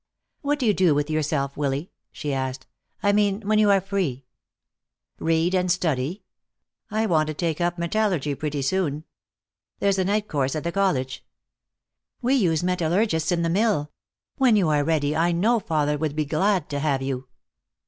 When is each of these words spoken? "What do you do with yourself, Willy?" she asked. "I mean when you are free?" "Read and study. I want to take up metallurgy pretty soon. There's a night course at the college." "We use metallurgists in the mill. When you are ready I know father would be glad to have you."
"What 0.41 0.57
do 0.57 0.65
you 0.65 0.73
do 0.73 0.95
with 0.95 1.11
yourself, 1.11 1.55
Willy?" 1.55 1.91
she 2.11 2.33
asked. 2.33 2.65
"I 3.03 3.11
mean 3.11 3.41
when 3.47 3.59
you 3.59 3.69
are 3.69 3.79
free?" 3.79 4.25
"Read 5.19 5.53
and 5.53 5.71
study. 5.71 6.23
I 6.89 7.05
want 7.05 7.27
to 7.27 7.35
take 7.35 7.61
up 7.61 7.77
metallurgy 7.77 8.33
pretty 8.33 8.63
soon. 8.63 9.03
There's 9.77 9.99
a 9.99 10.03
night 10.05 10.27
course 10.27 10.55
at 10.55 10.63
the 10.63 10.71
college." 10.71 11.23
"We 12.19 12.33
use 12.33 12.63
metallurgists 12.63 13.31
in 13.31 13.43
the 13.43 13.47
mill. 13.51 13.91
When 14.37 14.55
you 14.55 14.69
are 14.69 14.83
ready 14.83 15.15
I 15.15 15.31
know 15.33 15.59
father 15.59 15.99
would 15.99 16.15
be 16.15 16.25
glad 16.25 16.67
to 16.71 16.79
have 16.79 17.03
you." 17.03 17.27